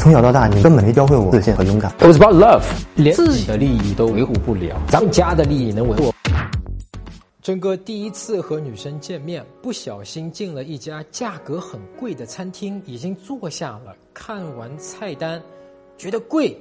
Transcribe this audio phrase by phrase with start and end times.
[0.00, 1.92] 从小到大，你根本没教会我自信和勇敢。
[1.98, 2.62] It was about love，
[2.94, 6.10] 连自己的利益都维护不了，咱们家的利益能维护？
[7.42, 15.38] 真哥第一次和女生见面，不小心进了一家价格很贵的餐厅，已经坐下了，看完菜单，
[15.98, 16.58] 觉得贵，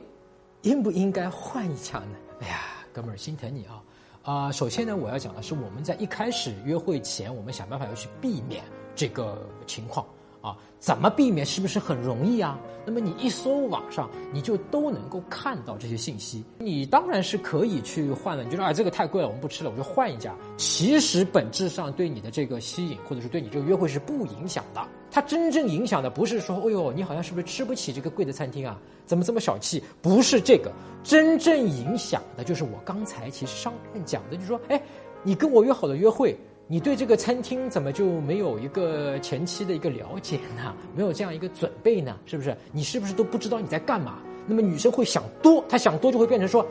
[0.63, 2.17] 应不应该换一家呢？
[2.43, 2.59] 哎呀，
[2.91, 3.79] 哥们儿心疼你啊！
[4.23, 8.61] 啊、首先呢，我要讲的是我们在一开始约会前，我们想办法要去避免
[8.97, 10.05] 这个情况
[10.41, 10.57] 啊。
[10.79, 11.45] 怎么避免？
[11.45, 12.57] 是不是很容易啊？
[12.85, 16.41] 那么你一搜网上，你就都能够看到这些信息。
[16.59, 20.33] 你当然是可以去换了，你就说啊这个太贵了，我们不吃了，我就换一家。
[20.55, 24.81] 其实本质上对你的这个吸引，或者是对你这个约会是不影响的。
[25.11, 28.79] 它真正影响的不是说，哎呦，你好像是不是吃不起这个贵的餐厅啊？
[29.06, 29.83] 怎么这么小气？
[30.01, 30.71] 不是这个，
[31.03, 34.81] 真正影响的就是我刚才其实上面讲的，就是说，哎，
[35.23, 36.39] 你跟我约好的约会。
[36.72, 40.72] 你对这个餐厅怎么就没有一个前期的一个了解呢？
[40.95, 42.16] 没有这样一个准备呢？
[42.28, 42.55] 是不是？
[42.72, 44.19] 你是不是都不知道你在干嘛？
[44.45, 46.64] 那么女生会想多，她想多就会变成说，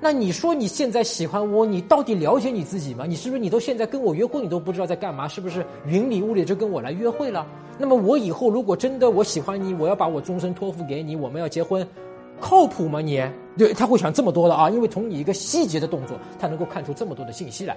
[0.00, 3.06] 那你说你现在喜欢我，你到底了解你自己吗？
[3.06, 5.28] 你是不是你都现在跟我约会，你都不知道在干嘛？
[5.28, 7.46] 是不是云里雾里就跟我来约会了？
[7.78, 11.86] 那么我以后如果真的我喜欢你，我要把我终身托付给你，我们要结婚，
[12.40, 13.22] 靠谱吗你？
[13.56, 17.76] 对，他会想这么多的啊，因为从你一个细节的动作，他能够看出这么多的信息来。